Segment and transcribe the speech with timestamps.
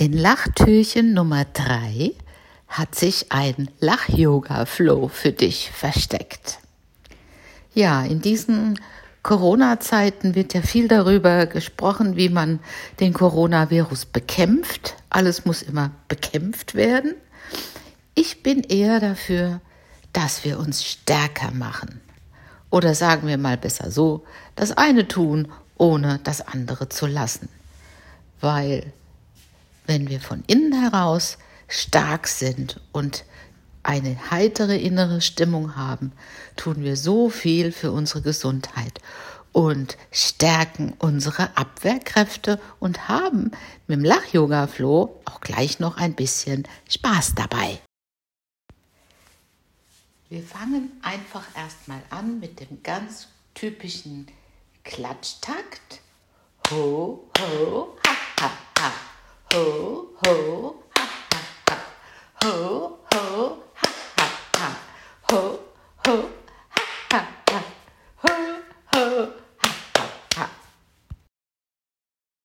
[0.00, 2.12] In Lachtürchen Nummer 3
[2.68, 6.60] hat sich ein Lach-Yoga-Flow für dich versteckt.
[7.74, 8.78] Ja, in diesen
[9.24, 12.60] Corona-Zeiten wird ja viel darüber gesprochen, wie man
[13.00, 14.94] den Coronavirus bekämpft.
[15.10, 17.16] Alles muss immer bekämpft werden.
[18.14, 19.60] Ich bin eher dafür,
[20.12, 22.00] dass wir uns stärker machen.
[22.70, 24.24] Oder sagen wir mal besser so,
[24.54, 27.48] das eine tun, ohne das andere zu lassen.
[28.40, 28.92] Weil
[29.88, 33.24] wenn wir von innen heraus stark sind und
[33.82, 36.12] eine heitere innere Stimmung haben,
[36.56, 39.00] tun wir so viel für unsere Gesundheit
[39.52, 43.50] und stärken unsere Abwehrkräfte und haben
[43.86, 47.80] mit dem Lach-Yoga-Flow auch gleich noch ein bisschen Spaß dabei.
[50.28, 54.26] Wir fangen einfach erstmal an mit dem ganz typischen
[54.84, 56.02] Klatschtakt.
[56.70, 57.96] Ho, ho.
[59.50, 61.76] Ho, ho, ha, ha, ha.
[62.44, 64.76] Ho, ho, ha, ha, ha.
[65.30, 65.58] Ho,
[66.06, 66.30] ho,
[66.68, 67.62] ha, ha, ha.
[68.22, 68.32] Ho,
[68.92, 69.32] ho,
[69.62, 70.50] ha, ha, ha.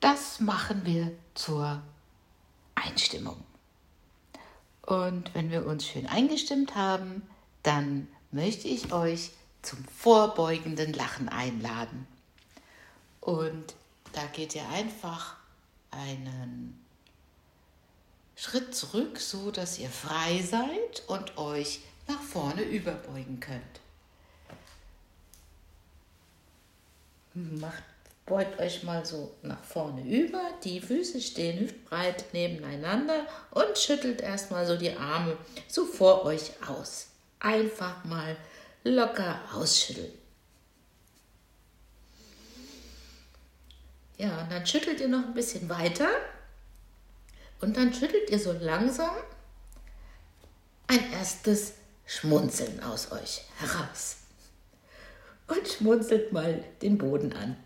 [0.00, 1.80] Das machen wir zur
[2.74, 3.44] Einstimmung.
[4.82, 7.22] Und wenn wir uns schön eingestimmt haben,
[7.62, 9.30] dann möchte ich euch
[9.62, 12.08] zum vorbeugenden Lachen einladen.
[13.20, 13.76] Und
[14.12, 15.36] da geht ihr einfach
[15.90, 16.87] einen
[18.40, 23.60] Schritt zurück, so dass ihr frei seid und euch nach vorne überbeugen könnt.
[27.34, 27.82] Macht,
[28.26, 34.64] beugt euch mal so nach vorne über, die Füße stehen hüftbreit nebeneinander und schüttelt erstmal
[34.68, 35.36] so die Arme
[35.66, 37.08] so vor euch aus.
[37.40, 38.36] Einfach mal
[38.84, 40.12] locker ausschütteln.
[44.16, 46.08] Ja, und dann schüttelt ihr noch ein bisschen weiter
[47.60, 49.14] und dann schüttelt ihr so langsam
[50.86, 51.74] ein erstes
[52.06, 54.16] Schmunzeln aus euch heraus.
[55.46, 57.56] Und schmunzelt mal den Boden an.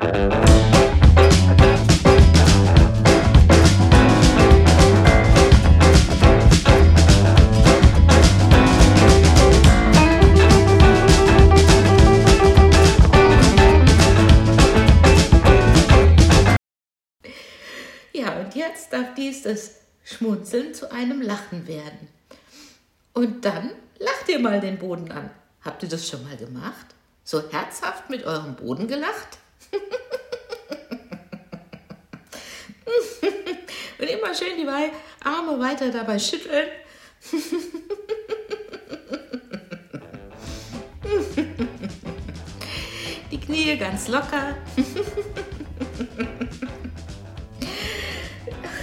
[18.94, 19.72] darf dieses
[20.04, 22.06] Schmunzeln zu einem Lachen werden.
[23.12, 25.30] Und dann lacht ihr mal den Boden an.
[25.62, 26.86] Habt ihr das schon mal gemacht?
[27.24, 29.38] So herzhaft mit eurem Boden gelacht?
[33.98, 34.68] Und immer schön die
[35.24, 36.68] Arme weiter dabei schütteln.
[43.30, 44.56] Die Knie ganz locker.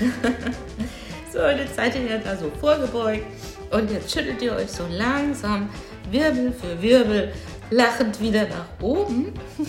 [1.32, 3.26] so, und jetzt seid ihr ja da so vorgebeugt
[3.70, 5.68] und jetzt schüttelt ihr euch so langsam
[6.10, 7.32] Wirbel für Wirbel
[7.70, 9.32] lachend wieder nach oben.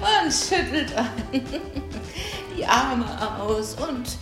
[0.00, 0.92] und schüttelt
[2.56, 3.04] die Arme
[3.40, 4.16] aus und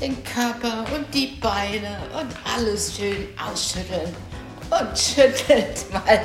[0.00, 4.12] den Körper und die Beine und alles schön ausschütteln
[4.80, 6.22] und schüttelt mal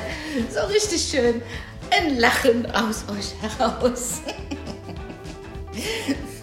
[0.50, 1.42] so richtig schön
[1.90, 4.20] ein Lachen aus euch heraus.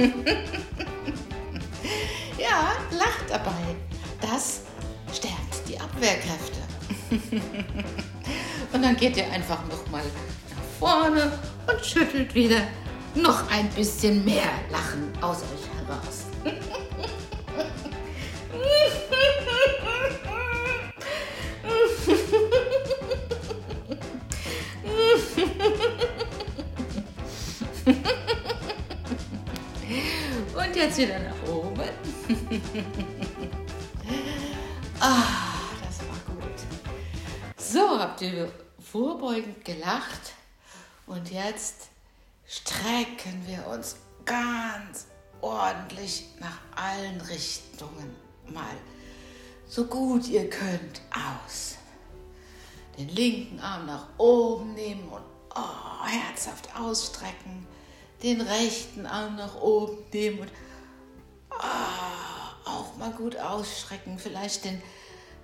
[2.37, 3.75] ja, lacht dabei.
[4.21, 4.61] Das
[5.13, 6.59] stärkt die Abwehrkräfte.
[8.73, 11.31] und dann geht ihr einfach nochmal nach vorne
[11.67, 12.61] und schüttelt wieder
[13.13, 16.25] noch ein bisschen mehr Lachen aus euch heraus.
[30.75, 31.79] Jetzt wieder nach oben.
[34.99, 35.23] ah,
[35.85, 36.59] das war gut.
[37.55, 38.51] So, habt ihr
[38.91, 40.33] vorbeugend gelacht.
[41.07, 41.87] Und jetzt
[42.45, 43.95] strecken wir uns
[44.25, 45.07] ganz
[45.39, 48.13] ordentlich nach allen Richtungen
[48.47, 48.75] mal
[49.67, 51.75] so gut ihr könnt aus.
[52.97, 55.23] Den linken Arm nach oben nehmen und
[55.55, 57.65] oh, herzhaft ausstrecken
[58.23, 60.51] den rechten Arm nach oben nehmen und
[61.59, 64.17] ah, auch mal gut ausstrecken.
[64.17, 64.81] Vielleicht den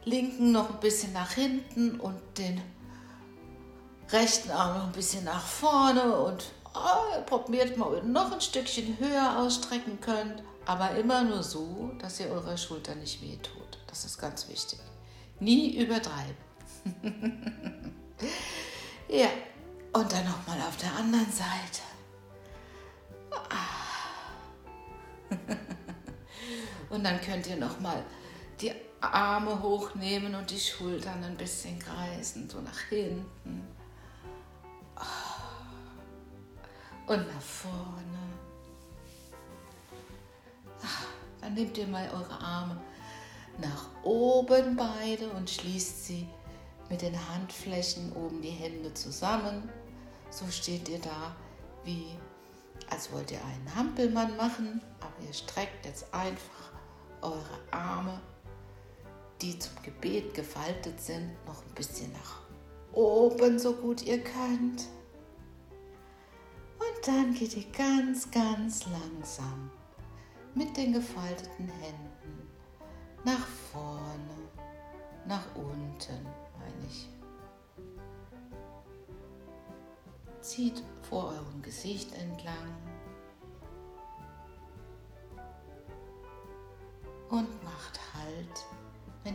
[0.05, 2.61] linken noch ein bisschen nach hinten und den
[4.11, 8.41] rechten Arm noch ein bisschen nach vorne und oh, probiert mal, ob ihr noch ein
[8.41, 13.79] Stückchen höher ausstrecken könnt, aber immer nur so, dass ihr eurer Schulter nicht wehtut.
[13.87, 14.79] Das ist ganz wichtig.
[15.39, 16.35] Nie übertreiben.
[19.09, 19.27] ja,
[19.93, 21.90] und dann nochmal auf der anderen Seite.
[26.91, 28.03] Und dann könnt ihr nochmal
[28.59, 33.65] die Arme hochnehmen und die Schultern ein bisschen kreisen, so nach hinten.
[37.07, 38.19] Und nach vorne.
[41.39, 42.79] Dann nehmt ihr mal eure Arme
[43.57, 46.27] nach oben beide und schließt sie
[46.89, 49.69] mit den Handflächen oben die Hände zusammen.
[50.29, 51.35] So steht ihr da,
[51.83, 52.17] wie
[52.89, 56.70] als wollt ihr einen Hampelmann machen, aber ihr streckt jetzt einfach
[57.21, 58.19] eure Arme,
[59.41, 62.41] die zum Gebet gefaltet sind, noch ein bisschen nach
[62.93, 64.87] oben, so gut ihr könnt.
[66.77, 69.71] Und dann geht ihr ganz, ganz langsam
[70.55, 72.49] mit den gefalteten Händen
[73.23, 74.49] nach vorne,
[75.27, 76.25] nach unten,
[76.57, 77.07] meine ich.
[80.41, 82.90] Zieht vor eurem Gesicht entlang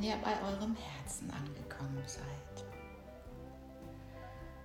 [0.06, 2.64] ihr bei eurem Herzen angekommen seid.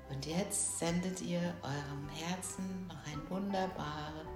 [0.10, 4.28] Und jetzt sendet ihr eurem Herzen noch ein wunderbares,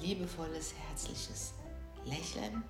[0.00, 1.54] liebevolles, herzliches
[2.04, 2.62] Lächeln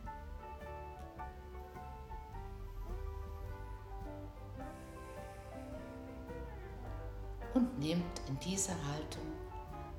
[7.53, 9.27] und nehmt in dieser Haltung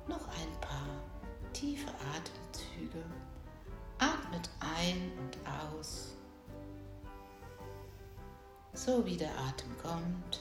[0.08, 1.00] noch ein paar
[1.52, 3.04] tiefe Atemzüge.
[3.98, 5.38] Atmet ein und
[5.76, 6.17] aus,
[8.78, 10.40] so wie der Atem kommt.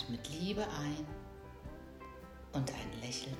[0.00, 1.06] Atmet Liebe ein
[2.52, 3.36] und ein Lächeln.